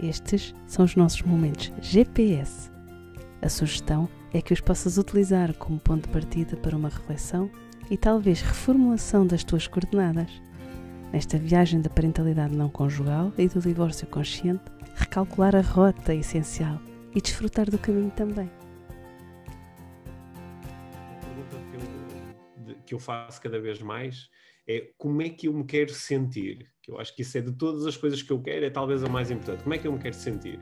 Estes 0.00 0.54
são 0.66 0.84
os 0.84 0.94
nossos 0.94 1.22
momentos 1.22 1.72
GPS. 1.80 2.70
A 3.42 3.48
sugestão 3.48 4.08
é 4.32 4.40
que 4.40 4.52
os 4.52 4.60
possas 4.60 4.98
utilizar 4.98 5.52
como 5.54 5.80
ponto 5.80 6.06
de 6.06 6.12
partida 6.12 6.56
para 6.56 6.76
uma 6.76 6.88
reflexão 6.88 7.50
e 7.90 7.96
talvez 7.96 8.40
reformulação 8.40 9.26
das 9.26 9.42
tuas 9.42 9.66
coordenadas. 9.66 10.30
Nesta 11.12 11.38
viagem 11.38 11.80
da 11.80 11.88
parentalidade 11.88 12.56
não 12.56 12.68
conjugal 12.68 13.32
e 13.38 13.48
do 13.48 13.60
divórcio 13.60 14.06
consciente, 14.06 14.64
recalcular 14.94 15.56
a 15.56 15.62
rota 15.62 16.12
é 16.12 16.16
essencial 16.16 16.80
e 17.14 17.20
desfrutar 17.20 17.70
do 17.70 17.78
caminho 17.78 18.10
também. 18.10 18.50
A 21.10 21.24
pergunta 21.24 21.56
que 21.70 22.70
eu, 22.70 22.76
que 22.86 22.94
eu 22.94 22.98
faço 22.98 23.40
cada 23.40 23.58
vez 23.58 23.80
mais 23.80 24.28
é 24.68 24.90
como 24.98 25.22
é 25.22 25.30
que 25.30 25.48
eu 25.48 25.52
me 25.54 25.64
quero 25.64 25.94
sentir? 25.94 26.70
Que 26.88 26.94
eu 26.94 26.98
acho 26.98 27.14
que 27.14 27.20
isso 27.20 27.36
é 27.36 27.42
de 27.42 27.52
todas 27.52 27.84
as 27.84 27.98
coisas 27.98 28.22
que 28.22 28.30
eu 28.30 28.40
quero, 28.40 28.64
é 28.64 28.70
talvez 28.70 29.04
a 29.04 29.08
mais 29.10 29.30
importante. 29.30 29.62
Como 29.62 29.74
é 29.74 29.78
que 29.78 29.86
eu 29.86 29.92
me 29.92 29.98
quero 29.98 30.14
sentir? 30.14 30.58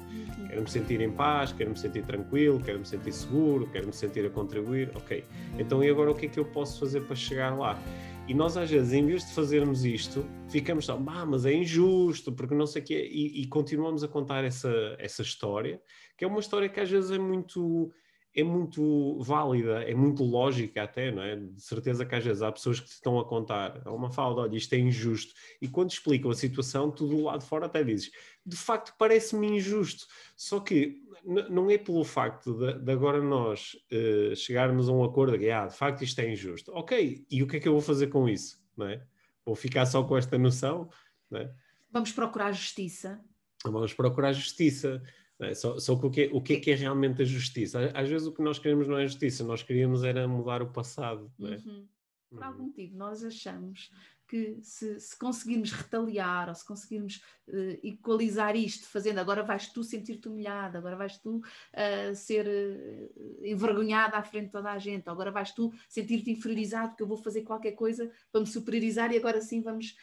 Quero 0.49 0.61
me 0.61 0.69
sentir 0.69 1.01
em 1.01 1.13
paz, 1.13 1.53
quero 1.53 1.71
me 1.71 1.79
sentir 1.79 2.05
tranquilo, 2.05 2.61
quero 2.61 2.81
me 2.81 2.85
sentir 2.85 3.13
seguro, 3.13 3.71
quero 3.71 3.87
me 3.87 3.93
sentir 3.93 4.27
a 4.27 4.31
contribuir. 4.31 4.91
Ok. 4.97 5.25
Então 5.57 5.85
e 5.85 5.89
agora 5.89 6.11
o 6.11 6.17
que 6.17 6.27
é 6.27 6.29
que 6.29 6.41
eu 6.41 6.45
posso 6.45 6.81
fazer 6.81 7.03
para 7.03 7.15
chegar 7.15 7.57
lá? 7.57 7.79
E 8.27 8.35
nós, 8.35 8.57
às 8.57 8.69
vezes, 8.69 8.93
em 8.93 9.07
vez 9.07 9.25
de 9.25 9.33
fazermos 9.35 9.85
isto, 9.85 10.27
ficamos 10.49 10.87
só, 10.87 11.01
ah, 11.07 11.25
mas 11.25 11.47
é 11.47 11.53
injusto, 11.53 12.33
porque 12.33 12.57
não 12.57 12.67
sei 12.67 12.83
o 12.83 12.85
quê, 12.85 13.09
e, 13.09 13.43
e 13.43 13.47
continuamos 13.47 14.03
a 14.03 14.09
contar 14.09 14.43
essa, 14.43 14.97
essa 14.99 15.23
história, 15.23 15.81
que 16.19 16.25
é 16.25 16.29
uma 16.29 16.41
história 16.41 16.69
que 16.69 16.81
às 16.81 16.91
vezes 16.91 17.13
é 17.13 17.21
muito 17.21 17.93
é 18.37 18.45
muito 18.45 19.19
válida, 19.23 19.83
é 19.83 19.95
muito 19.95 20.23
lógica 20.23 20.83
até, 20.83 21.11
não 21.11 21.23
é? 21.23 21.37
De 21.37 21.63
certeza 21.63 22.05
que 22.05 22.15
às 22.15 22.23
vezes 22.23 22.43
há 22.43 22.53
pessoas 22.53 22.79
que 22.79 22.87
te 22.87 22.93
estão 22.93 23.19
a 23.19 23.25
contar, 23.25 23.81
há 23.83 23.91
uma 23.91 24.11
falda, 24.11 24.43
olha, 24.43 24.55
isto 24.55 24.75
é 24.75 24.79
injusto, 24.79 25.33
e 25.61 25.67
quando 25.67 25.91
explicam 25.91 26.31
a 26.31 26.35
situação, 26.35 26.91
tu 26.91 27.09
do 27.09 27.23
lado 27.23 27.41
de 27.41 27.47
fora 27.47 27.65
até 27.65 27.83
dizes, 27.83 28.11
de 28.45 28.57
facto 28.57 28.95
parece-me 28.99 29.47
injusto, 29.57 30.07
só 30.37 30.61
que 30.61 31.03
não 31.25 31.71
é 31.71 31.79
pelo 31.79 32.05
facto 32.05 32.53
de, 32.53 32.79
de 32.79 32.93
agora 32.93 33.23
nós 33.23 33.75
uh, 33.91 34.37
chegarmos 34.37 34.89
a 34.91 34.93
um 34.93 35.03
acordo 35.03 35.33
de 35.33 35.39
que, 35.39 35.51
ah, 35.51 35.67
de 35.67 35.75
facto 35.75 36.05
isto 36.05 36.21
é 36.21 36.31
injusto, 36.31 36.71
ok, 36.75 37.25
e 37.31 37.43
o 37.43 37.47
que 37.47 37.57
é 37.57 37.61
que 37.61 37.67
eu 37.67 37.73
vou 37.73 37.81
fazer 37.81 38.09
com 38.09 38.29
isso, 38.29 38.63
não 38.77 38.87
é? 38.87 39.03
Vou 39.47 39.55
ficar 39.55 39.87
só 39.87 40.05
com 40.05 40.15
esta 40.15 40.37
noção, 40.37 40.91
não 41.31 41.41
é? 41.41 41.51
Vamos 41.91 42.13
procurar 42.13 42.53
justiça. 42.53 43.25
Vamos 43.65 43.95
procurar 43.95 44.33
justiça. 44.35 45.03
É? 45.41 45.55
Só, 45.55 45.79
só 45.79 45.97
que 45.97 46.07
o, 46.07 46.11
que 46.11 46.23
é, 46.23 46.31
o 46.33 46.41
que 46.41 46.53
é 46.55 46.61
que 46.61 46.71
é 46.71 46.75
realmente 46.75 47.23
a 47.23 47.25
justiça? 47.25 47.91
Às 47.95 48.09
vezes 48.09 48.27
o 48.27 48.33
que 48.33 48.43
nós 48.43 48.59
queremos 48.59 48.89
não 48.89 48.99
é 48.99 49.07
justiça, 49.07 49.45
nós 49.45 49.63
queríamos 49.63 50.03
era 50.03 50.27
mudar 50.27 50.63
o 50.63 50.73
passado. 50.73 51.31
É? 51.41 51.57
Uhum. 51.57 51.87
Por 52.31 52.43
algum 52.43 52.61
uhum. 52.61 52.67
motivo, 52.67 52.97
nós 52.97 53.23
achamos 53.23 53.91
que 54.27 54.59
se, 54.61 54.99
se 54.99 55.17
conseguirmos 55.17 55.71
retaliar 55.71 56.49
ou 56.49 56.55
se 56.55 56.65
conseguirmos 56.67 57.23
uh, 57.49 57.79
equalizar 57.83 58.57
isto, 58.57 58.89
fazendo 58.89 59.19
agora 59.19 59.43
vais 59.43 59.69
tu 59.69 59.85
sentir-te 59.85 60.29
humilhada, 60.29 60.79
agora 60.79 60.97
vais 60.97 61.17
tu 61.19 61.37
uh, 61.39 62.15
ser 62.15 62.47
uh, 62.47 63.47
envergonhada 63.47 64.17
à 64.17 64.23
frente 64.23 64.47
de 64.47 64.53
toda 64.53 64.73
a 64.73 64.79
gente, 64.79 65.09
agora 65.09 65.31
vais 65.31 65.53
tu 65.53 65.73
sentir-te 65.89 66.31
inferiorizado 66.31 66.89
porque 66.89 67.03
eu 67.05 67.07
vou 67.07 67.17
fazer 67.17 67.43
qualquer 67.43 67.73
coisa 67.73 68.11
para 68.33 68.41
me 68.41 68.47
superiorizar 68.47 69.13
e 69.13 69.17
agora 69.17 69.41
sim 69.41 69.63
vamos. 69.63 69.97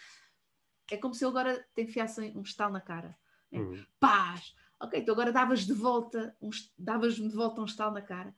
É 0.90 0.98
como 0.98 1.14
se 1.14 1.26
eu 1.26 1.30
agora 1.30 1.66
te 1.76 1.82
enfiasse 1.82 2.22
um 2.22 2.42
estalo 2.42 2.74
na 2.74 2.82
cara. 2.82 3.18
Né? 3.52 3.60
Uhum. 3.60 3.86
Paz! 4.00 4.54
Ok, 4.84 5.00
então 5.00 5.14
agora 5.14 5.32
davas 5.32 5.62
de 5.62 5.74
volta, 5.74 6.36
um, 6.42 6.50
davas-me 6.78 7.30
de 7.30 7.36
volta 7.36 7.62
um 7.62 7.66
estalo 7.66 7.94
na 7.94 8.02
cara. 8.02 8.36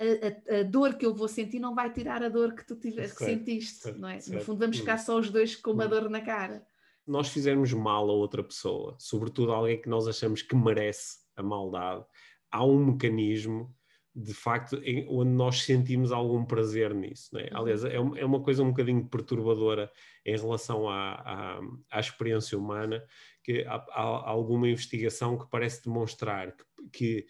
A, 0.00 0.56
a, 0.56 0.60
a, 0.60 0.62
dor 0.62 0.94
que 0.94 1.04
eu 1.04 1.14
vou 1.14 1.28
sentir 1.28 1.60
não 1.60 1.74
vai 1.74 1.92
tirar 1.92 2.22
a 2.22 2.28
dor 2.28 2.54
que 2.54 2.66
tu 2.66 2.74
tiveste, 2.74 3.16
que 3.18 3.24
sentiste, 3.24 3.82
certo, 3.82 4.00
não 4.00 4.08
é? 4.08 4.18
Certo. 4.18 4.38
No 4.38 4.44
fundo, 4.44 4.58
vamos 4.58 4.78
ficar 4.78 4.98
só 4.98 5.18
os 5.18 5.30
dois 5.30 5.54
com 5.54 5.72
uma 5.72 5.84
hum. 5.84 5.88
dor 5.88 6.08
na 6.08 6.22
cara. 6.22 6.66
Nós 7.06 7.28
fizermos 7.28 7.72
mal 7.72 8.08
a 8.08 8.12
outra 8.12 8.42
pessoa, 8.42 8.96
sobretudo 8.98 9.52
alguém 9.52 9.80
que 9.80 9.88
nós 9.88 10.08
achamos 10.08 10.40
que 10.40 10.56
merece 10.56 11.18
a 11.36 11.42
maldade, 11.42 12.04
há 12.50 12.64
um 12.64 12.86
mecanismo 12.86 13.74
de 14.14 14.34
facto 14.34 14.76
em, 14.84 15.06
onde 15.08 15.30
nós 15.30 15.62
sentimos 15.62 16.12
algum 16.12 16.44
prazer 16.44 16.94
nisso. 16.94 17.34
Né? 17.34 17.48
Aliás, 17.52 17.84
é, 17.84 17.94
é 17.96 18.24
uma 18.24 18.42
coisa 18.42 18.62
um 18.62 18.68
bocadinho 18.68 19.06
perturbadora 19.06 19.90
em 20.24 20.36
relação 20.36 20.88
à, 20.88 21.14
à, 21.14 21.60
à 21.90 22.00
experiência 22.00 22.58
humana, 22.58 23.02
que 23.42 23.64
há, 23.64 23.74
há, 23.74 24.30
alguma 24.30 24.68
investigação 24.68 25.38
que 25.38 25.48
parece 25.50 25.84
demonstrar 25.84 26.54
que, 26.54 26.66
que 26.92 27.26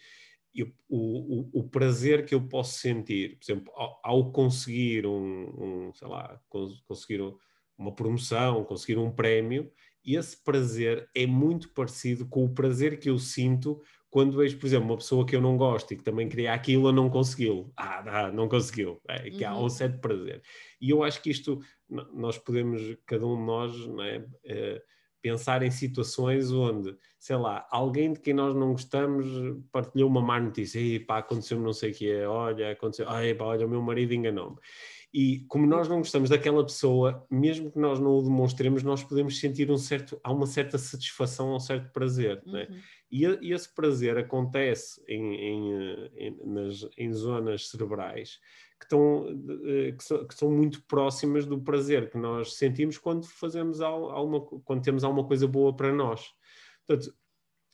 eu, 0.55 0.73
o, 0.89 1.59
o, 1.59 1.61
o, 1.61 1.69
prazer 1.69 2.27
que 2.27 2.35
eu 2.35 2.43
posso 2.47 2.79
sentir, 2.79 3.39
por 3.39 3.45
exemplo, 3.45 3.73
ao, 3.75 4.01
ao 4.03 4.33
conseguir 4.33 5.07
um, 5.07 5.89
um, 5.89 5.93
sei 5.95 6.09
lá, 6.09 6.39
conseguir 6.87 7.23
uma 7.79 7.95
promoção, 7.95 8.65
conseguir 8.65 8.99
um 8.99 9.11
prémio, 9.11 9.71
esse 10.05 10.43
prazer 10.43 11.09
é 11.15 11.27
muito 11.27 11.73
parecido 11.73 12.27
com 12.27 12.45
o 12.45 12.55
prazer 12.55 12.99
que 12.99 13.11
eu 13.11 13.19
sinto 13.19 13.81
quando 14.11 14.37
vejo, 14.37 14.59
por 14.59 14.67
exemplo, 14.67 14.91
uma 14.91 14.99
pessoa 14.99 15.25
que 15.25 15.35
eu 15.35 15.41
não 15.41 15.57
gosto 15.57 15.95
e 15.95 15.97
que 15.97 16.03
também 16.03 16.29
queria 16.29 16.53
aquilo 16.53 16.91
e 16.91 16.93
não 16.93 17.09
conseguiu. 17.09 17.73
Ah, 17.75 18.31
não 18.31 18.47
conseguiu. 18.47 19.01
É, 19.09 19.31
que 19.31 19.43
há 19.43 19.57
um 19.57 19.63
uhum. 19.63 19.69
certo 19.71 20.01
prazer. 20.01 20.43
E 20.79 20.91
eu 20.91 21.03
acho 21.03 21.23
que 21.23 21.31
isto, 21.31 21.61
nós 22.13 22.37
podemos, 22.37 22.83
cada 23.07 23.27
um 23.27 23.39
de 23.39 23.43
nós, 23.43 23.87
não 23.87 24.03
é, 24.03 24.23
é 24.45 24.83
pensar 25.23 25.63
em 25.63 25.71
situações 25.71 26.53
onde, 26.53 26.95
sei 27.19 27.37
lá, 27.37 27.67
alguém 27.71 28.13
de 28.13 28.21
quem 28.21 28.35
nós 28.35 28.55
não 28.55 28.73
gostamos 28.73 29.25
partilhou 29.71 30.11
uma 30.11 30.21
má 30.21 30.41
notícia, 30.41 30.81
e 30.81 30.99
pá, 30.99 31.19
aconteceu-me 31.19 31.65
não 31.65 31.73
sei 31.73 31.93
o 31.93 31.95
que 31.95 32.11
é, 32.11 32.29
olha, 32.29 32.73
aconteceu, 32.73 33.09
ai 33.09 33.33
pá, 33.33 33.45
olha, 33.45 33.65
o 33.65 33.71
meu 33.71 33.81
marido 33.81 34.13
enganou-me. 34.13 34.57
E 35.13 35.41
como 35.47 35.67
nós 35.67 35.89
não 35.89 35.99
gostamos 35.99 36.31
daquela 36.31 36.65
pessoa, 36.65 37.27
mesmo 37.31 37.71
que 37.71 37.79
nós 37.79 38.01
não 38.01 38.19
o 38.19 38.23
demonstremos, 38.23 38.83
nós 38.83 39.05
podemos 39.05 39.39
sentir 39.39 39.71
um 39.71 39.77
certo, 39.77 40.19
há 40.25 40.33
uma 40.33 40.47
certa 40.47 40.79
satisfação, 40.79 41.55
um 41.55 41.61
certo 41.61 41.93
prazer. 41.93 42.43
Uhum. 42.47 42.53
Né? 42.53 42.69
E, 43.11 43.27
e, 43.27 43.53
esse 43.53 43.73
prazer 43.75 44.17
acontece 44.17 45.05
em, 45.07 45.35
em, 45.35 46.11
em, 46.17 46.47
nas, 46.47 46.89
em 46.97 47.13
zonas 47.13 47.69
cerebrais 47.69 48.41
que, 48.81 48.87
estão, 48.87 49.27
eh, 49.67 49.93
que, 49.93 50.03
são, 50.03 50.27
que, 50.27 50.35
são, 50.35 50.51
muito 50.51 50.83
próximas 50.87 51.45
do 51.45 51.61
prazer 51.61 52.11
que 52.11 52.17
nós 52.17 52.55
sentimos 52.55 52.97
quando 52.97 53.27
fazemos 53.27 53.83
alguma, 53.83 54.41
quando 54.65 54.83
temos 54.83 55.05
alguma 55.05 55.27
coisa 55.27 55.47
boa 55.47 55.77
para 55.77 55.93
nós. 55.93 56.33
Portanto, 56.87 57.15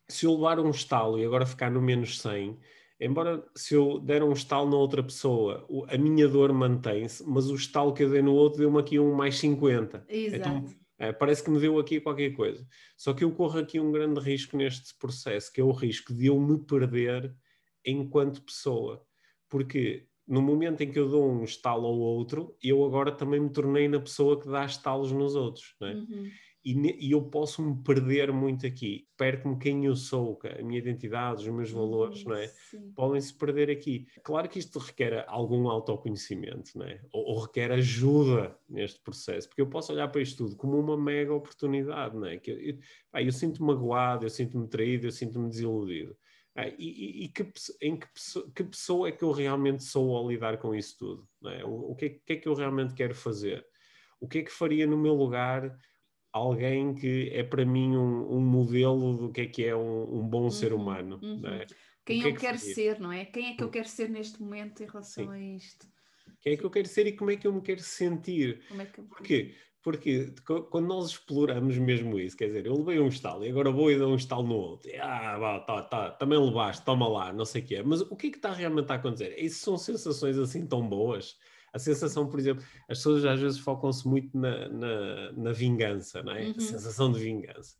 se 0.08 0.26
eu 0.26 0.34
levar 0.34 0.58
um 0.58 0.70
estalo 0.70 1.18
e 1.18 1.24
agora 1.24 1.46
ficar 1.46 1.70
no 1.70 1.80
menos 1.80 2.20
100, 2.20 2.58
embora 3.00 3.44
se 3.54 3.74
eu 3.74 3.98
der 4.00 4.22
um 4.22 4.32
estalo 4.32 4.68
na 4.68 4.76
outra 4.76 5.02
pessoa, 5.02 5.66
a 5.88 5.96
minha 5.96 6.28
dor 6.28 6.52
mantém-se, 6.52 7.24
mas 7.26 7.48
o 7.48 7.54
estalo 7.54 7.92
que 7.92 8.02
eu 8.02 8.10
dei 8.10 8.22
no 8.22 8.34
outro 8.34 8.60
deu-me 8.60 8.78
aqui 8.78 8.98
um 8.98 9.14
mais 9.14 9.38
50. 9.38 10.04
Exato. 10.08 10.36
Então, 10.36 10.64
é, 10.98 11.12
parece 11.12 11.44
que 11.44 11.50
me 11.50 11.60
deu 11.60 11.78
aqui 11.78 12.00
qualquer 12.00 12.30
coisa. 12.34 12.66
Só 12.96 13.14
que 13.14 13.22
eu 13.22 13.30
corro 13.30 13.60
aqui 13.60 13.78
um 13.78 13.92
grande 13.92 14.20
risco 14.20 14.56
neste 14.56 14.96
processo, 14.98 15.52
que 15.52 15.60
é 15.60 15.64
o 15.64 15.70
risco 15.70 16.12
de 16.12 16.26
eu 16.26 16.40
me 16.40 16.58
perder 16.58 17.32
enquanto 17.84 18.42
pessoa. 18.42 19.04
Porque 19.48 20.08
no 20.26 20.42
momento 20.42 20.82
em 20.82 20.90
que 20.90 20.98
eu 20.98 21.08
dou 21.08 21.30
um 21.30 21.44
estalo 21.44 21.86
ao 21.86 21.98
outro, 21.98 22.56
eu 22.62 22.84
agora 22.84 23.12
também 23.12 23.40
me 23.40 23.48
tornei 23.48 23.88
na 23.88 24.00
pessoa 24.00 24.40
que 24.40 24.48
dá 24.48 24.64
estalos 24.64 25.12
nos 25.12 25.36
outros, 25.36 25.74
não 25.80 25.88
é? 25.88 25.94
Uhum. 25.94 26.30
E, 26.64 27.06
e, 27.06 27.12
eu 27.12 27.22
posso 27.22 27.62
me 27.62 27.82
perder 27.82 28.32
muito 28.32 28.66
aqui. 28.66 29.06
Perco-me 29.16 29.58
quem 29.58 29.86
eu 29.86 29.94
sou, 29.94 30.38
a 30.44 30.62
minha 30.62 30.78
identidade, 30.78 31.42
os 31.42 31.48
meus 31.48 31.70
valores, 31.70 32.22
uhum, 32.22 32.30
não 32.30 32.36
é? 32.36 32.52
Podem-se 32.94 33.32
perder 33.32 33.70
aqui. 33.70 34.06
Claro 34.22 34.48
que 34.48 34.58
isto 34.58 34.78
requer 34.78 35.24
algum 35.28 35.68
autoconhecimento, 35.68 36.76
não 36.76 36.86
é? 36.86 37.00
Ou, 37.12 37.24
ou, 37.24 37.40
requer 37.40 37.70
ajuda 37.72 38.58
neste 38.68 39.00
processo, 39.00 39.48
porque 39.48 39.62
eu 39.62 39.68
posso 39.68 39.92
olhar 39.92 40.08
para 40.08 40.20
isto 40.20 40.44
tudo 40.44 40.56
como 40.56 40.78
uma 40.78 40.96
mega 40.96 41.32
oportunidade, 41.32 42.16
não 42.16 42.26
é? 42.26 42.38
Que 42.38 42.50
eu, 42.50 42.58
eu, 42.60 42.78
eu 43.26 43.32
sinto-me 43.32 43.68
magoado, 43.68 44.26
eu 44.26 44.30
sinto-me 44.30 44.68
traído, 44.68 45.06
eu 45.06 45.12
sinto-me 45.12 45.48
desiludido. 45.48 46.16
É, 46.58 46.74
e, 46.76 47.24
e 47.24 47.28
que, 47.28 47.48
em 47.80 47.96
que 47.96 48.12
pessoa, 48.12 48.50
que 48.52 48.64
pessoa, 48.64 49.08
é 49.08 49.12
que 49.12 49.22
eu 49.22 49.30
realmente 49.30 49.84
sou 49.84 50.16
ao 50.16 50.28
lidar 50.28 50.58
com 50.58 50.74
isso 50.74 50.98
tudo? 50.98 51.28
É? 51.46 51.64
O, 51.64 51.92
o 51.92 51.94
que, 51.94 52.06
é, 52.06 52.08
que, 52.08 52.32
é, 52.32 52.36
que 52.36 52.48
eu 52.48 52.54
realmente 52.54 52.94
quero 52.94 53.14
fazer? 53.14 53.64
O 54.20 54.26
que 54.26 54.38
é 54.38 54.42
que 54.42 54.50
faria 54.50 54.84
no 54.84 54.98
meu 54.98 55.14
lugar 55.14 55.78
alguém 56.32 56.94
que 56.94 57.30
é 57.32 57.42
para 57.42 57.64
mim 57.64 57.96
um, 57.96 58.36
um 58.36 58.40
modelo 58.40 59.16
do 59.16 59.32
que 59.32 59.40
é 59.40 59.46
que 59.46 59.64
é 59.64 59.76
um, 59.76 60.18
um 60.18 60.28
bom 60.28 60.44
uhum, 60.44 60.50
ser 60.50 60.72
humano? 60.72 61.18
Uhum. 61.22 61.46
É? 61.46 61.66
Quem 62.04 62.22
eu 62.22 62.32
que 62.32 62.40
quero 62.40 62.58
faria? 62.58 62.74
ser, 62.74 63.00
não 63.00 63.12
é? 63.12 63.24
Quem 63.24 63.52
é 63.52 63.54
que 63.54 63.62
eu 63.62 63.68
hum. 63.68 63.70
quero 63.70 63.88
ser 63.88 64.08
neste 64.08 64.40
momento 64.40 64.82
em 64.82 64.86
relação 64.86 65.26
Sim. 65.26 65.30
a 65.30 65.38
isto? 65.38 65.86
Quem 66.40 66.54
é 66.54 66.56
que 66.56 66.64
eu 66.64 66.70
quero 66.70 66.88
ser 66.88 67.06
e 67.06 67.12
como 67.12 67.30
é 67.30 67.36
que 67.36 67.46
eu 67.46 67.52
me 67.52 67.60
quero 67.60 67.80
sentir? 67.80 68.64
Como 68.68 68.80
é 68.80 68.86
que 68.86 69.00
eu... 69.00 69.04
Porquê? 69.04 69.54
Porque 69.82 70.34
quando 70.70 70.86
nós 70.86 71.10
exploramos 71.10 71.78
mesmo 71.78 72.18
isso, 72.18 72.36
quer 72.36 72.46
dizer, 72.46 72.66
eu 72.66 72.76
levei 72.76 72.98
um 72.98 73.08
estalo 73.08 73.44
e 73.44 73.48
agora 73.48 73.70
vou 73.70 73.90
e 73.90 73.96
dou 73.96 74.12
um 74.12 74.16
estalo 74.16 74.46
no 74.46 74.54
outro. 74.54 74.90
E, 74.90 74.96
ah, 74.96 75.64
tá, 75.66 75.82
tá, 75.82 76.10
também 76.10 76.38
levaste, 76.38 76.84
toma 76.84 77.08
lá, 77.08 77.32
não 77.32 77.44
sei 77.44 77.62
o 77.62 77.64
que 77.64 77.76
é. 77.76 77.82
Mas 77.82 78.00
o 78.02 78.16
que 78.16 78.26
é 78.26 78.30
que 78.30 78.36
está 78.36 78.52
realmente 78.52 78.90
a 78.90 78.96
acontecer? 78.96 79.34
Isso 79.38 79.60
são 79.60 79.78
sensações 79.78 80.36
assim 80.36 80.66
tão 80.66 80.86
boas? 80.86 81.36
A 81.78 81.80
sensação, 81.80 82.28
por 82.28 82.38
exemplo, 82.38 82.64
as 82.88 82.98
pessoas 82.98 83.24
às 83.24 83.40
vezes 83.40 83.58
focam-se 83.58 84.06
muito 84.06 84.36
na, 84.36 84.68
na, 84.68 85.32
na, 85.32 85.52
vingança, 85.52 86.22
não 86.22 86.32
é? 86.32 86.46
Uhum. 86.46 86.54
A 86.56 86.60
sensação 86.60 87.10
de 87.10 87.20
vingança. 87.20 87.76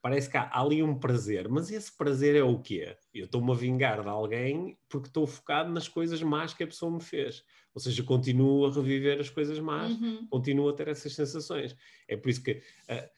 Parece 0.00 0.28
que 0.28 0.36
há, 0.36 0.42
há 0.42 0.60
ali 0.60 0.82
um 0.82 0.98
prazer, 0.98 1.48
mas 1.48 1.70
esse 1.70 1.96
prazer 1.96 2.36
é 2.36 2.42
o 2.42 2.58
quê? 2.58 2.96
Eu 3.12 3.24
estou-me 3.26 3.50
a 3.52 3.54
vingar 3.54 4.02
de 4.02 4.08
alguém 4.08 4.76
porque 4.88 5.08
estou 5.08 5.26
focado 5.26 5.70
nas 5.70 5.88
coisas 5.88 6.22
más 6.22 6.52
que 6.52 6.64
a 6.64 6.66
pessoa 6.66 6.92
me 6.92 7.02
fez 7.02 7.44
ou 7.74 7.80
seja, 7.80 8.02
continuo 8.04 8.66
a 8.66 8.72
reviver 8.72 9.18
as 9.18 9.28
coisas 9.28 9.58
más, 9.58 9.92
uhum. 9.92 10.26
continuo 10.28 10.68
a 10.68 10.72
ter 10.72 10.88
essas 10.88 11.12
sensações. 11.12 11.76
É 12.06 12.16
por 12.16 12.30
isso 12.30 12.42
que 12.42 12.52
uh, 12.52 13.10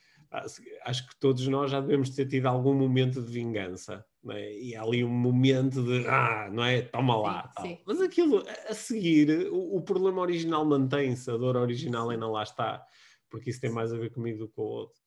acho 0.85 1.09
que 1.09 1.17
todos 1.19 1.47
nós 1.49 1.71
já 1.71 1.81
devemos 1.81 2.11
ter 2.11 2.27
tido 2.27 2.47
algum 2.47 2.75
momento 2.75 3.23
de 3.23 3.33
vingança, 3.33 4.05
é? 4.31 4.59
e 4.59 4.75
há 4.75 4.83
ali 4.83 5.05
um 5.05 5.09
momento 5.09 5.83
de, 5.83 6.07
ah, 6.07 6.49
não 6.53 6.65
é? 6.65 6.83
Toma 6.83 7.17
lá. 7.17 7.53
Sim, 7.61 7.69
sim. 7.69 7.83
Mas 7.87 8.01
aquilo, 8.01 8.43
a 8.69 8.75
seguir, 8.75 9.49
o, 9.51 9.77
o 9.77 9.83
problema 9.83 10.21
original 10.21 10.65
mantém-se, 10.65 11.31
a 11.31 11.37
dor 11.37 11.57
original 11.57 12.11
ainda 12.11 12.29
lá 12.29 12.43
está, 12.43 12.85
porque 13.29 13.51
isso 13.51 13.61
tem 13.61 13.71
mais 13.71 13.93
a 13.93 13.99
ver 13.99 14.13
comigo 14.13 14.39
do 14.39 14.49
que 14.49 14.55
com 14.55 14.63
o 14.63 14.67
outro. 14.67 15.01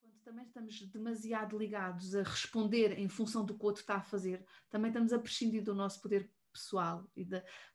Quando 0.00 0.18
também 0.22 0.46
estamos 0.46 0.80
demasiado 0.90 1.58
ligados 1.58 2.14
a 2.14 2.22
responder 2.22 2.98
em 2.98 3.08
função 3.08 3.44
do 3.44 3.54
que 3.54 3.62
o 3.62 3.66
outro 3.66 3.82
está 3.82 3.96
a 3.96 4.02
fazer, 4.02 4.44
também 4.70 4.90
estamos 4.90 5.12
a 5.12 5.18
prescindir 5.18 5.62
do 5.62 5.74
nosso 5.74 6.00
poder 6.00 6.30
pessoal, 6.54 7.06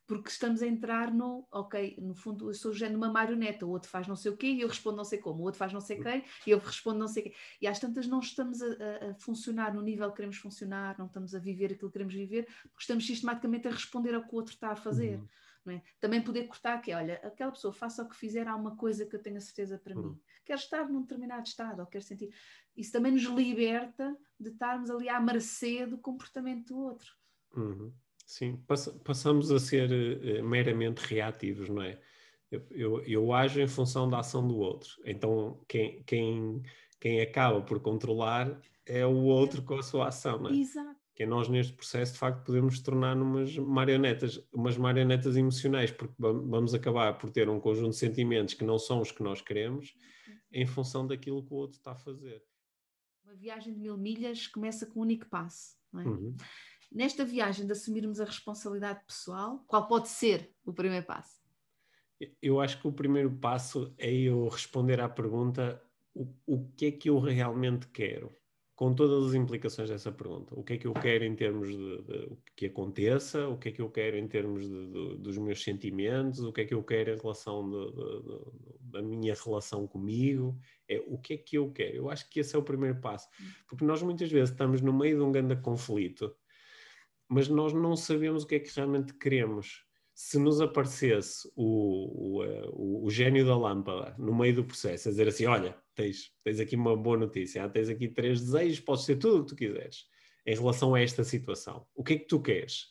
porque 0.06 0.30
estamos 0.30 0.62
a 0.62 0.66
entrar 0.66 1.12
no, 1.12 1.46
ok, 1.52 1.96
no 2.00 2.14
fundo 2.14 2.48
eu 2.48 2.54
sou 2.54 2.72
já 2.72 2.88
numa 2.88 3.12
marioneta, 3.12 3.66
o 3.66 3.70
outro 3.70 3.88
faz 3.88 4.08
não 4.08 4.16
sei 4.16 4.32
o 4.32 4.36
quê 4.36 4.48
e 4.48 4.62
eu 4.62 4.68
respondo 4.68 4.96
não 4.96 5.04
sei 5.04 5.18
como, 5.18 5.40
o 5.40 5.44
outro 5.44 5.58
faz 5.58 5.72
não 5.72 5.80
sei 5.80 6.00
quem 6.00 6.24
e 6.46 6.50
eu 6.50 6.58
respondo 6.58 6.98
não 6.98 7.06
sei 7.06 7.24
quê. 7.24 7.34
E 7.60 7.66
às 7.66 7.78
tantas 7.78 8.06
não 8.08 8.18
estamos 8.18 8.60
a, 8.62 8.66
a, 8.66 9.14
funcionar 9.14 9.74
no 9.74 9.82
nível 9.82 10.08
que 10.10 10.16
queremos 10.16 10.38
funcionar, 10.38 10.98
não 10.98 11.06
estamos 11.06 11.34
a 11.34 11.38
viver 11.38 11.72
aquilo 11.72 11.90
que 11.90 11.92
queremos 11.92 12.14
viver, 12.14 12.46
porque 12.62 12.80
estamos 12.80 13.06
sistematicamente 13.06 13.68
a 13.68 13.70
responder 13.70 14.14
ao 14.14 14.24
que 14.24 14.34
o 14.34 14.36
outro 14.36 14.54
está 14.54 14.70
a 14.70 14.76
fazer. 14.76 15.18
Uhum. 15.18 15.28
É? 15.68 15.82
Também 16.00 16.22
poder 16.22 16.46
cortar 16.46 16.80
que, 16.80 16.92
olha, 16.92 17.20
aquela 17.22 17.52
pessoa 17.52 17.72
faça 17.72 18.02
o 18.02 18.08
que 18.08 18.16
fizer, 18.16 18.48
há 18.48 18.56
uma 18.56 18.76
coisa 18.76 19.04
que 19.04 19.14
eu 19.14 19.22
tenho 19.22 19.36
a 19.36 19.40
certeza 19.40 19.78
para 19.78 19.94
uhum. 19.94 20.10
mim. 20.10 20.20
Quer 20.44 20.54
estar 20.54 20.88
num 20.88 21.02
determinado 21.02 21.46
estado, 21.46 21.80
ou 21.80 21.86
quer 21.86 22.02
sentir. 22.02 22.34
Isso 22.74 22.90
também 22.90 23.12
nos 23.12 23.24
liberta 23.24 24.16
de 24.38 24.48
estarmos 24.50 24.90
ali 24.90 25.08
à 25.08 25.20
mercê 25.20 25.86
do 25.86 25.98
comportamento 25.98 26.68
do 26.68 26.78
outro. 26.78 27.14
Uhum. 27.54 27.92
Sim, 28.30 28.62
passamos 29.04 29.50
a 29.50 29.58
ser 29.58 29.90
uh, 29.90 30.44
meramente 30.48 31.00
reativos, 31.00 31.68
não 31.68 31.82
é? 31.82 32.00
Eu, 32.48 32.64
eu, 32.70 33.00
eu, 33.02 33.32
ajo 33.32 33.60
em 33.60 33.66
função 33.66 34.08
da 34.08 34.20
ação 34.20 34.46
do 34.46 34.56
outro. 34.56 34.88
Então, 35.04 35.60
quem, 35.66 36.00
quem, 36.04 36.62
quem 37.00 37.20
acaba 37.20 37.60
por 37.60 37.80
controlar 37.80 38.56
é 38.86 39.04
o 39.04 39.16
outro 39.24 39.62
com 39.62 39.74
a 39.74 39.82
sua 39.82 40.06
ação, 40.06 40.38
não 40.38 40.50
é? 40.50 40.54
Exato. 40.54 40.94
Que 41.12 41.26
nós, 41.26 41.48
neste 41.48 41.72
processo, 41.72 42.12
de 42.12 42.20
facto, 42.20 42.44
podemos 42.44 42.80
tornar 42.80 43.16
umas 43.16 43.58
marionetas, 43.58 44.40
umas 44.52 44.76
marionetas 44.76 45.36
emocionais, 45.36 45.90
porque 45.90 46.14
vamos 46.16 46.72
acabar 46.72 47.18
por 47.18 47.30
ter 47.30 47.48
um 47.48 47.58
conjunto 47.58 47.90
de 47.90 47.96
sentimentos 47.96 48.54
que 48.54 48.64
não 48.64 48.78
são 48.78 49.00
os 49.00 49.10
que 49.10 49.24
nós 49.24 49.42
queremos, 49.42 49.92
em 50.52 50.66
função 50.66 51.04
daquilo 51.04 51.44
que 51.44 51.52
o 51.52 51.56
outro 51.56 51.78
está 51.78 51.92
a 51.92 51.96
fazer. 51.96 52.44
Uma 53.24 53.34
viagem 53.34 53.74
de 53.74 53.80
mil 53.80 53.98
milhas 53.98 54.46
começa 54.46 54.86
com 54.86 55.00
um 55.00 55.02
único 55.02 55.28
passo, 55.28 55.74
não 55.92 56.00
é? 56.00 56.04
Uhum 56.04 56.36
nesta 56.90 57.24
viagem 57.24 57.66
de 57.66 57.72
assumirmos 57.72 58.20
a 58.20 58.24
responsabilidade 58.24 59.04
pessoal, 59.06 59.62
qual 59.66 59.86
pode 59.86 60.08
ser 60.08 60.52
o 60.64 60.72
primeiro 60.72 61.06
passo? 61.06 61.40
Eu 62.42 62.60
acho 62.60 62.80
que 62.80 62.88
o 62.88 62.92
primeiro 62.92 63.30
passo 63.30 63.94
é 63.96 64.12
eu 64.12 64.48
responder 64.48 65.00
à 65.00 65.08
pergunta: 65.08 65.82
o, 66.14 66.28
o 66.46 66.68
que 66.76 66.86
é 66.86 66.92
que 66.92 67.08
eu 67.08 67.18
realmente 67.18 67.86
quero? 67.88 68.30
Com 68.74 68.94
todas 68.94 69.28
as 69.28 69.34
implicações 69.34 69.90
dessa 69.90 70.10
pergunta. 70.10 70.58
O 70.58 70.64
que 70.64 70.72
é 70.72 70.78
que 70.78 70.86
eu 70.86 70.94
quero 70.94 71.22
em 71.22 71.36
termos 71.36 71.68
de, 71.68 72.02
de 72.02 72.38
que 72.56 72.64
aconteça? 72.64 73.46
O 73.46 73.58
que 73.58 73.68
é 73.68 73.72
que 73.72 73.82
eu 73.82 73.90
quero 73.90 74.16
em 74.16 74.26
termos 74.26 74.66
de, 74.66 74.86
de, 74.86 75.16
dos 75.18 75.36
meus 75.36 75.62
sentimentos? 75.62 76.40
O 76.40 76.50
que 76.50 76.62
é 76.62 76.64
que 76.64 76.72
eu 76.72 76.82
quero 76.82 77.10
em 77.10 77.18
relação 77.18 77.70
da 78.80 79.02
minha 79.02 79.34
relação 79.34 79.86
comigo? 79.86 80.58
É, 80.88 80.98
o 81.06 81.18
que 81.18 81.34
é 81.34 81.36
que 81.36 81.58
eu 81.58 81.70
quero? 81.70 81.94
Eu 81.94 82.10
acho 82.10 82.28
que 82.30 82.40
esse 82.40 82.56
é 82.56 82.58
o 82.58 82.62
primeiro 82.62 82.98
passo. 83.02 83.28
Hum. 83.38 83.44
Porque 83.68 83.84
nós 83.84 84.02
muitas 84.02 84.30
vezes 84.30 84.48
estamos 84.48 84.80
no 84.80 84.94
meio 84.94 85.18
de 85.18 85.22
um 85.24 85.32
grande 85.32 85.56
conflito 85.56 86.34
mas 87.30 87.48
nós 87.48 87.72
não 87.72 87.94
sabemos 87.96 88.42
o 88.42 88.46
que 88.46 88.56
é 88.56 88.58
que 88.58 88.74
realmente 88.74 89.14
queremos. 89.14 89.84
Se 90.12 90.36
nos 90.36 90.60
aparecesse 90.60 91.48
o, 91.54 92.38
o, 92.38 92.44
eh, 92.44 92.68
o, 92.72 93.06
o 93.06 93.10
gênio 93.10 93.46
da 93.46 93.56
lâmpada 93.56 94.14
no 94.18 94.34
meio 94.34 94.56
do 94.56 94.64
processo, 94.64 95.08
a 95.08 95.12
dizer 95.12 95.28
assim: 95.28 95.46
Olha, 95.46 95.78
tens, 95.94 96.32
tens 96.42 96.58
aqui 96.58 96.74
uma 96.74 96.96
boa 96.96 97.16
notícia, 97.16 97.66
tens 97.68 97.88
aqui 97.88 98.08
três 98.08 98.40
desejos, 98.40 98.80
podes 98.80 99.04
ser 99.04 99.16
tudo 99.16 99.38
o 99.38 99.44
que 99.44 99.50
tu 99.50 99.56
quiseres 99.56 100.06
em 100.44 100.54
relação 100.54 100.94
a 100.94 101.00
esta 101.00 101.22
situação. 101.22 101.86
O 101.94 102.02
que 102.02 102.14
é 102.14 102.18
que 102.18 102.26
tu 102.26 102.42
queres? 102.42 102.88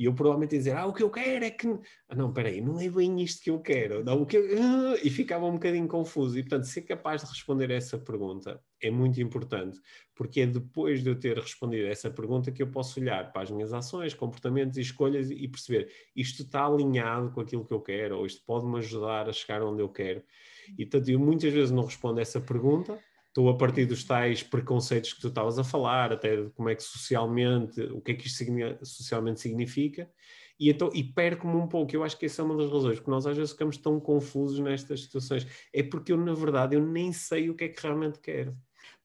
E 0.00 0.06
eu 0.06 0.14
provavelmente 0.14 0.54
ia 0.54 0.58
dizer, 0.58 0.76
ah, 0.78 0.86
o 0.86 0.94
que 0.94 1.02
eu 1.02 1.10
quero 1.10 1.44
é 1.44 1.50
que. 1.50 1.68
Ah, 2.08 2.14
não, 2.16 2.32
peraí, 2.32 2.62
não 2.62 2.80
é 2.80 2.88
bem 2.88 3.20
isto 3.20 3.44
que 3.44 3.50
eu 3.50 3.60
quero. 3.60 4.02
Não, 4.02 4.22
o 4.22 4.24
que 4.24 4.38
eu... 4.38 4.44
Ah", 4.58 4.96
e 5.04 5.10
ficava 5.10 5.44
um 5.44 5.52
bocadinho 5.52 5.86
confuso. 5.86 6.38
E, 6.38 6.42
portanto, 6.42 6.64
ser 6.64 6.80
capaz 6.82 7.20
de 7.20 7.28
responder 7.28 7.70
essa 7.70 7.98
pergunta 7.98 8.58
é 8.80 8.90
muito 8.90 9.20
importante, 9.20 9.78
porque 10.14 10.40
é 10.40 10.46
depois 10.46 11.02
de 11.02 11.10
eu 11.10 11.20
ter 11.20 11.36
respondido 11.36 11.86
essa 11.86 12.10
pergunta 12.10 12.50
que 12.50 12.62
eu 12.62 12.70
posso 12.70 12.98
olhar 12.98 13.30
para 13.30 13.42
as 13.42 13.50
minhas 13.50 13.74
ações, 13.74 14.14
comportamentos 14.14 14.78
e 14.78 14.80
escolhas 14.80 15.30
e 15.30 15.46
perceber 15.46 15.92
isto 16.16 16.44
está 16.44 16.64
alinhado 16.64 17.30
com 17.32 17.42
aquilo 17.42 17.66
que 17.66 17.74
eu 17.74 17.80
quero, 17.82 18.16
ou 18.16 18.24
isto 18.24 18.42
pode 18.46 18.64
me 18.64 18.78
ajudar 18.78 19.28
a 19.28 19.34
chegar 19.34 19.62
onde 19.62 19.82
eu 19.82 19.88
quero. 19.90 20.22
E, 20.78 20.86
portanto, 20.86 21.10
eu 21.10 21.20
muitas 21.20 21.52
vezes 21.52 21.70
não 21.70 21.84
respondo 21.84 22.20
essa 22.20 22.40
pergunta 22.40 22.98
estou 23.30 23.48
a 23.48 23.56
partir 23.56 23.86
dos 23.86 24.04
tais 24.04 24.42
preconceitos 24.42 25.12
que 25.12 25.20
tu 25.20 25.28
estavas 25.28 25.58
a 25.58 25.64
falar, 25.64 26.12
até 26.12 26.36
de 26.36 26.50
como 26.50 26.68
é 26.68 26.74
que 26.74 26.82
socialmente, 26.82 27.80
o 27.80 28.00
que 28.00 28.12
é 28.12 28.14
que 28.14 28.26
isto 28.26 28.44
socialmente 28.84 29.40
significa, 29.40 30.10
e, 30.58 30.68
então, 30.68 30.90
e 30.92 31.02
perco-me 31.02 31.56
um 31.56 31.66
pouco. 31.66 31.94
Eu 31.94 32.04
acho 32.04 32.18
que 32.18 32.26
essa 32.26 32.42
é 32.42 32.44
uma 32.44 32.56
das 32.56 32.70
razões, 32.70 32.96
porque 32.98 33.10
nós 33.10 33.26
às 33.26 33.36
vezes 33.36 33.52
ficamos 33.52 33.78
tão 33.78 33.98
confusos 33.98 34.58
nestas 34.58 35.02
situações. 35.02 35.46
É 35.72 35.82
porque 35.82 36.12
eu, 36.12 36.18
na 36.18 36.34
verdade, 36.34 36.76
eu 36.76 36.86
nem 36.86 37.12
sei 37.12 37.48
o 37.48 37.54
que 37.54 37.64
é 37.64 37.68
que 37.68 37.80
realmente 37.80 38.18
quero. 38.18 38.54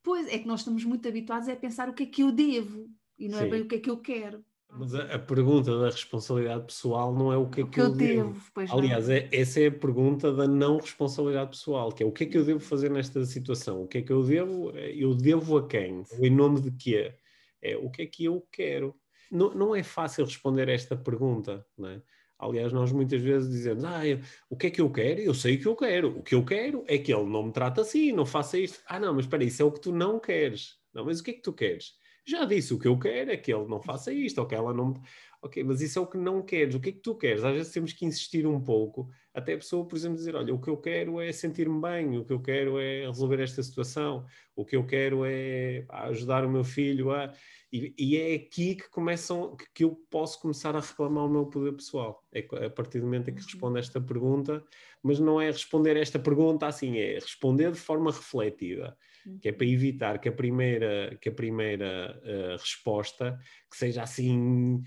Pois, 0.03 0.27
é 0.27 0.37
que 0.37 0.47
nós 0.47 0.59
estamos 0.59 0.83
muito 0.83 1.07
habituados 1.07 1.47
a 1.47 1.55
pensar 1.55 1.87
o 1.87 1.93
que 1.93 2.03
é 2.03 2.05
que 2.07 2.23
eu 2.23 2.31
devo, 2.31 2.89
e 3.17 3.29
não 3.29 3.37
é 3.37 3.41
Sim. 3.41 3.47
é 3.47 3.49
bem 3.49 3.61
o 3.61 3.67
que 3.67 3.75
é 3.75 3.79
que 3.79 3.89
eu 3.89 3.97
quero. 3.97 4.43
Mas 4.69 4.93
a, 4.93 5.15
a, 5.15 5.19
pergunta 5.19 5.79
da 5.79 5.85
responsabilidade 5.85 6.65
pessoal 6.65 7.13
não 7.13 7.31
é 7.31 7.37
o 7.37 7.49
que 7.49 7.61
é 7.61 7.63
que, 7.63 7.69
que 7.69 7.79
eu, 7.79 7.85
eu 7.85 7.91
devo. 7.91 8.41
devo. 8.55 8.77
Aliás, 8.77 9.09
é, 9.09 9.29
essa 9.31 9.61
é 9.61 9.67
a 9.67 9.71
pergunta 9.71 10.33
da 10.33 10.47
não 10.47 10.77
responsabilidade 10.77 11.51
pessoal, 11.51 11.91
que 11.91 12.03
é 12.03 12.05
o 12.05 12.11
que 12.11 12.25
é 12.25 12.27
que 12.27 12.37
eu 12.37 12.43
devo 12.43 12.59
fazer 12.59 12.89
nesta 12.91 13.23
situação? 13.25 13.83
O 13.83 13.87
que 13.87 13.99
é 13.99 14.01
que 14.01 14.11
eu 14.11 14.23
devo? 14.23 14.71
Eu 14.71 15.15
devo 15.15 15.57
a 15.57 15.67
quem? 15.67 16.03
Em 16.19 16.29
nome 16.29 16.59
de 16.61 16.71
quê? 16.71 17.13
É 17.61 17.77
o 17.77 17.89
que 17.89 18.01
é 18.01 18.05
que 18.05 18.25
eu 18.25 18.45
quero? 18.51 18.95
Não, 19.31 19.53
não 19.53 19.75
é 19.75 19.81
fácil 19.81 20.25
responder 20.25 20.67
esta 20.69 20.95
pergunta, 20.95 21.65
não 21.77 21.89
é? 21.89 22.01
Aliás, 22.37 22.73
nós 22.73 22.91
muitas 22.91 23.21
vezes 23.21 23.49
dizemos: 23.49 23.83
Ah, 23.85 24.05
eu, 24.05 24.19
o 24.49 24.57
que 24.57 24.67
é 24.67 24.69
que 24.69 24.81
eu 24.81 24.91
quero? 24.91 25.21
Eu 25.21 25.33
sei 25.33 25.55
o 25.55 25.59
que 25.59 25.67
eu 25.67 25.75
quero. 25.75 26.19
O 26.19 26.23
que 26.23 26.35
eu 26.35 26.43
quero 26.43 26.83
é 26.87 26.97
que 26.97 27.13
ele 27.13 27.23
não 27.25 27.43
me 27.43 27.51
trate 27.51 27.79
assim, 27.79 28.11
não 28.11 28.25
faça 28.25 28.57
isto. 28.57 28.81
Ah, 28.87 28.99
não, 28.99 29.13
mas 29.13 29.25
espera, 29.25 29.43
isso 29.43 29.61
é 29.61 29.65
o 29.65 29.71
que 29.71 29.79
tu 29.79 29.93
não 29.93 30.19
queres. 30.19 30.75
Não, 30.93 31.05
mas 31.05 31.19
o 31.19 31.23
que 31.23 31.31
é 31.31 31.33
que 31.33 31.41
tu 31.41 31.53
queres? 31.53 31.93
Já 32.27 32.43
disse, 32.43 32.73
o 32.73 32.79
que 32.79 32.87
eu 32.87 32.97
quero 32.97 33.31
é 33.31 33.37
que 33.37 33.53
ele 33.53 33.67
não 33.67 33.79
faça 33.79 34.11
isto, 34.11 34.39
ou 34.39 34.47
que 34.47 34.55
ela 34.55 34.73
não. 34.73 34.93
Ok, 35.41 35.63
mas 35.63 35.79
isso 35.79 35.99
é 35.99 36.01
o 36.01 36.07
que 36.07 36.17
não 36.17 36.41
queres. 36.41 36.73
O 36.73 36.79
que 36.79 36.89
é 36.89 36.91
que 36.91 36.99
tu 36.99 37.15
queres? 37.15 37.43
Às 37.43 37.53
vezes 37.53 37.71
temos 37.71 37.93
que 37.93 38.03
insistir 38.03 38.47
um 38.47 38.59
pouco, 38.59 39.11
até 39.31 39.53
a 39.53 39.57
pessoa, 39.57 39.87
por 39.87 39.95
exemplo, 39.95 40.17
dizer: 40.17 40.35
Olha, 40.35 40.51
o 40.51 40.59
que 40.59 40.67
eu 40.67 40.77
quero 40.77 41.21
é 41.21 41.31
sentir-me 41.31 41.79
bem, 41.79 42.17
o 42.17 42.25
que 42.25 42.33
eu 42.33 42.41
quero 42.41 42.79
é 42.79 43.05
resolver 43.05 43.39
esta 43.39 43.61
situação, 43.61 44.25
o 44.55 44.65
que 44.65 44.75
eu 44.75 44.83
quero 44.87 45.23
é 45.23 45.85
ajudar 45.87 46.43
o 46.43 46.49
meu 46.49 46.63
filho 46.63 47.11
a. 47.11 47.31
E, 47.71 47.93
e 47.97 48.17
é 48.17 48.35
aqui 48.35 48.75
que 48.75 48.89
começam, 48.89 49.55
que, 49.73 49.83
eu 49.83 49.99
posso 50.09 50.39
começar 50.39 50.75
a 50.75 50.79
reclamar 50.79 51.25
o 51.25 51.29
meu 51.29 51.45
poder 51.45 51.73
pessoal. 51.73 52.23
É 52.33 52.39
a 52.65 52.69
partir 52.69 52.99
do 52.99 53.05
momento 53.05 53.29
em 53.29 53.35
que 53.35 53.41
uhum. 53.41 53.47
respondo 53.47 53.77
esta 53.77 54.01
pergunta, 54.01 54.63
mas 55.03 55.19
não 55.19 55.39
é 55.39 55.47
responder 55.51 55.97
esta 55.97 56.17
pergunta 56.17 56.65
assim, 56.65 56.97
é 56.97 57.15
responder 57.15 57.71
de 57.71 57.79
forma 57.79 58.11
refletida 58.11 58.97
que 59.41 59.49
é 59.49 59.51
para 59.51 59.65
evitar 59.65 60.19
que 60.19 60.29
a 60.29 60.31
primeira, 60.31 61.17
que 61.19 61.29
a 61.29 61.31
primeira 61.31 62.21
uh, 62.23 62.57
resposta 62.57 63.37
que 63.69 63.77
seja 63.77 64.03
assim 64.03 64.83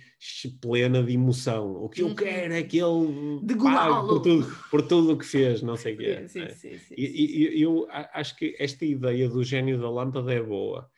plena 0.60 1.02
de 1.02 1.12
emoção. 1.12 1.72
O 1.72 1.88
que 1.88 2.02
eu 2.02 2.08
uhum. 2.08 2.14
quero 2.14 2.54
é 2.54 2.62
que 2.62 2.78
ele 2.78 3.56
pague 3.62 4.08
por 4.08 4.20
tudo, 4.20 4.56
por 4.70 4.82
tudo 4.82 5.12
o 5.12 5.18
que 5.18 5.26
fez, 5.26 5.62
não 5.62 5.76
sei 5.76 5.94
o 5.94 5.98
quê. 5.98 6.28
Sim, 6.28 6.48
sim, 6.50 6.78
sim, 6.78 6.94
e, 6.96 7.58
e 7.58 7.62
eu 7.62 7.86
acho 7.90 8.36
que 8.36 8.56
esta 8.58 8.84
ideia 8.84 9.28
do 9.28 9.42
gênio 9.42 9.80
da 9.80 9.90
lâmpada 9.90 10.32
é 10.32 10.42
boa. 10.42 10.88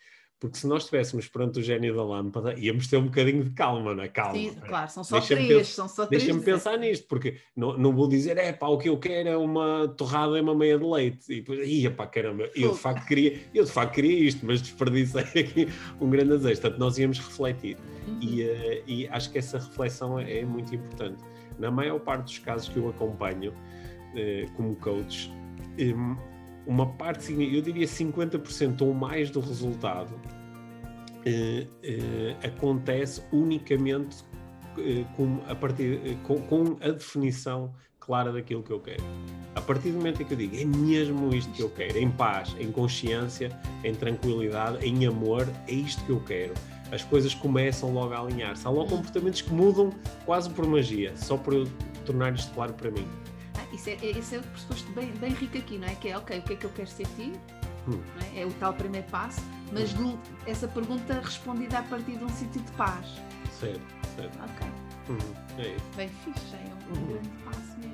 Porque 0.41 0.57
se 0.57 0.67
nós 0.67 0.85
estivéssemos 0.85 1.29
perante 1.29 1.61
o 1.61 1.63
gênio 1.63 1.95
da 1.95 2.03
lâmpada, 2.03 2.59
íamos 2.59 2.87
ter 2.87 2.97
um 2.97 3.05
bocadinho 3.05 3.45
de 3.45 3.51
calma, 3.51 3.95
não 3.95 4.03
é? 4.03 4.09
Calma. 4.09 4.33
Sim, 4.33 4.55
claro, 4.67 4.91
são 4.91 5.05
só 5.05 5.21
três, 5.21 5.69
são 5.69 5.87
só 5.87 6.07
três. 6.07 6.23
Deixa-me 6.23 6.43
pensar 6.43 6.79
nisto, 6.79 7.07
porque 7.07 7.37
não, 7.55 7.77
não 7.77 7.95
vou 7.95 8.09
dizer, 8.09 8.39
é 8.39 8.51
pá, 8.51 8.67
o 8.67 8.79
que 8.79 8.89
eu 8.89 8.97
quero 8.97 9.29
é 9.29 9.37
uma 9.37 9.87
torrada 9.99 10.39
e 10.39 10.41
uma 10.41 10.55
meia 10.55 10.79
de 10.79 10.85
leite. 10.85 11.31
E 11.31 11.43
depois, 11.43 11.69
ia 11.69 11.91
pá, 11.91 12.07
caramba, 12.07 12.49
eu 12.55 12.73
de 12.73 12.79
facto 12.79 13.07
queria, 13.07 13.39
eu 13.53 13.65
de 13.67 13.71
facto 13.71 13.93
queria 13.93 14.29
isto, 14.29 14.47
mas 14.47 14.63
desperdicei 14.63 15.21
aqui 15.45 15.69
um 16.01 16.09
grande 16.09 16.33
azeite. 16.33 16.59
Portanto, 16.63 16.81
nós 16.81 16.97
íamos 16.97 17.19
refletir. 17.19 17.77
Uhum. 18.09 18.19
E, 18.23 18.43
uh, 18.43 18.83
e 18.87 19.09
acho 19.09 19.31
que 19.31 19.37
essa 19.37 19.59
reflexão 19.59 20.19
é, 20.19 20.39
é, 20.39 20.45
muito 20.47 20.75
importante. 20.75 21.23
Na 21.59 21.71
maior 21.71 22.01
parte 22.01 22.25
dos 22.25 22.39
casos 22.39 22.67
que 22.67 22.79
eu 22.79 22.89
acompanho 22.89 23.53
uh, 23.53 24.51
como 24.57 24.75
coach, 24.77 25.31
um, 25.79 26.17
uma 26.67 26.87
parte, 26.87 27.33
eu 27.33 27.63
diria 27.63 27.87
50% 27.87 28.83
ou 28.83 28.95
mais 28.95 29.31
do 29.31 29.41
resultado 29.41 30.15
eh, 31.25 31.67
eh, 31.83 32.37
acontece 32.43 33.23
unicamente 33.33 34.25
eh, 34.79 35.05
com, 35.17 35.41
a 35.49 35.55
partir, 35.55 36.17
com, 36.23 36.41
com, 36.43 36.77
a 36.81 36.91
definição 36.91 37.75
clara 37.99 38.33
daquilo 38.33 38.63
que 38.63 38.71
eu 38.71 38.81
quero. 38.81 39.03
A 39.55 39.61
partir 39.61 39.91
do 39.91 39.99
momento 39.99 40.23
em 40.23 40.25
que 40.25 40.33
eu 40.33 40.39
digo 40.39 40.57
é 40.57 40.65
mesmo 40.65 41.35
isto 41.35 41.53
que 41.53 41.63
eu 41.63 41.69
quero, 41.71 41.99
em 41.99 42.11
paz, 42.11 42.55
em 42.59 42.71
consciência, 42.71 43.51
em 43.85 43.95
tranquilidade, 43.95 44.85
em 44.87 45.07
amor, 45.07 45.47
é 45.67 45.73
isto 45.73 46.03
que 46.05 46.11
eu 46.11 46.21
quero. 46.21 46.55
As 46.93 47.05
coisas 47.05 47.35
começam 47.35 47.93
logo 47.93 48.15
a 48.15 48.21
alinhar-se. 48.21 48.67
Há 48.67 48.71
logo 48.71 48.89
comportamentos 48.89 49.43
que 49.43 49.53
mudam 49.53 49.93
quase 50.25 50.51
por 50.51 50.67
magia, 50.67 51.13
só 51.17 51.37
por 51.37 51.55
eu 51.55 51.69
tornar 52.05 52.35
isto 52.35 52.53
claro 52.55 52.73
para 52.73 52.91
mim 52.91 53.07
isso 53.73 53.91
é, 53.91 53.95
esse 54.03 54.35
é 54.37 54.39
o 54.39 54.43
pressuposto 54.43 54.91
bem, 54.93 55.11
bem 55.13 55.31
rico 55.33 55.59
aqui, 55.59 55.79
não 55.79 55.89
é? 55.89 55.95
Que 55.95 56.09
é, 56.11 56.19
ok, 56.19 56.39
o 56.39 56.43
que 56.43 56.53
é 56.53 56.57
que 56.57 56.65
eu 56.67 56.71
quero 56.71 56.89
sentir? 56.89 57.33
Hum. 57.89 58.01
É? 58.35 58.43
é? 58.43 58.47
o 58.47 58.53
tal 58.55 58.73
primeiro 58.75 59.07
passo, 59.09 59.41
mas 59.73 59.93
Hum. 59.95 60.17
de, 60.45 60.51
essa 60.51 60.69
pergunta 60.69 61.15
respondida 61.21 61.79
a 61.79 61.83
partir 61.83 62.17
de 62.19 62.25
um 62.25 62.29
sítio 62.29 62.61
de 62.61 62.71
paz. 62.73 63.07
Certo, 63.59 63.81
certo. 64.17 64.39
Ok, 64.43 64.67
Uhum. 65.09 65.19
É 65.59 65.69
isso. 65.75 65.85
bem 65.97 66.09
fixe, 66.25 66.55
é 66.55 66.59
um, 66.59 66.93
um 66.95 67.01
Uhum. 67.01 67.07
grande 67.09 67.29
passo 67.45 67.79
mesmo. 67.79 67.90